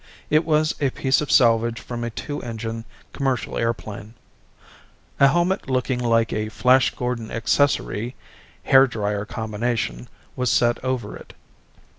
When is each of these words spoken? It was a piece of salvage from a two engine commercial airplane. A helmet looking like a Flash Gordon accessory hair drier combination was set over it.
It 0.31 0.45
was 0.45 0.73
a 0.81 0.89
piece 0.89 1.21
of 1.21 1.31
salvage 1.31 1.79
from 1.79 2.03
a 2.03 2.09
two 2.09 2.41
engine 2.41 2.85
commercial 3.13 3.55
airplane. 3.55 4.15
A 5.19 5.27
helmet 5.27 5.69
looking 5.69 5.99
like 5.99 6.33
a 6.33 6.49
Flash 6.49 6.89
Gordon 6.95 7.29
accessory 7.29 8.15
hair 8.63 8.87
drier 8.87 9.25
combination 9.25 10.07
was 10.35 10.49
set 10.49 10.83
over 10.83 11.15
it. 11.15 11.35